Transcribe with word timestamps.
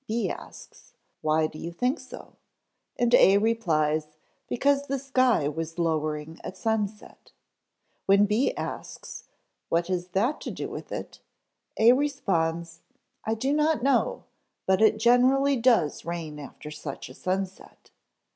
B 0.07 0.31
asks, 0.31 0.93
"Why 1.21 1.45
do 1.45 1.59
you 1.59 1.71
think 1.71 1.99
so?" 1.99 2.37
and 2.97 3.13
A 3.13 3.37
replies, 3.37 4.07
"Because 4.49 4.87
the 4.87 4.97
sky 4.97 5.47
was 5.47 5.77
lowering 5.77 6.39
at 6.43 6.57
sunset." 6.57 7.33
When 8.07 8.25
B 8.25 8.51
asks, 8.57 9.25
"What 9.69 9.89
has 9.89 10.07
that 10.13 10.41
to 10.41 10.49
do 10.49 10.69
with 10.71 10.91
it?" 10.91 11.19
A 11.77 11.91
responds, 11.93 12.81
"I 13.25 13.35
do 13.35 13.53
not 13.53 13.83
know, 13.83 14.23
but 14.65 14.81
it 14.81 14.97
generally 14.97 15.55
does 15.55 16.03
rain 16.03 16.39
after 16.39 16.71
such 16.71 17.07
a 17.07 17.13
sunset." 17.13 17.91